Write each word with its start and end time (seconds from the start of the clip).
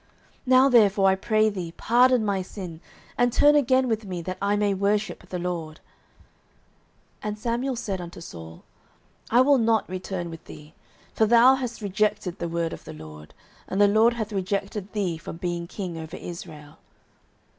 09:015:025 0.01 0.09
Now 0.47 0.67
therefore, 0.69 1.09
I 1.09 1.15
pray 1.15 1.49
thee, 1.49 1.73
pardon 1.77 2.25
my 2.25 2.41
sin, 2.41 2.81
and 3.19 3.31
turn 3.31 3.53
again 3.53 3.87
with 3.87 4.03
me, 4.03 4.23
that 4.23 4.39
I 4.41 4.55
may 4.55 4.73
worship 4.73 5.29
the 5.29 5.37
LORD. 5.37 5.79
09:015:026 5.79 5.85
And 7.21 7.37
Samuel 7.37 7.75
said 7.75 8.01
unto 8.01 8.19
Saul, 8.19 8.63
I 9.29 9.41
will 9.41 9.59
not 9.59 9.87
return 9.87 10.31
with 10.31 10.43
thee: 10.45 10.73
for 11.13 11.27
thou 11.27 11.53
hast 11.53 11.83
rejected 11.83 12.39
the 12.39 12.49
word 12.49 12.73
of 12.73 12.83
the 12.83 12.93
LORD, 12.93 13.35
and 13.67 13.79
the 13.79 13.87
LORD 13.87 14.13
hath 14.15 14.33
rejected 14.33 14.91
thee 14.93 15.19
from 15.19 15.37
being 15.37 15.67
king 15.67 15.99
over 15.99 16.17
Israel. 16.17 16.79